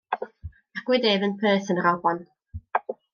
Magwyd 0.77 1.05
ef 1.11 1.25
yn 1.27 1.35
Perth 1.43 1.69
yn 1.73 1.81
yr 1.83 1.91
Alban. 1.91 2.23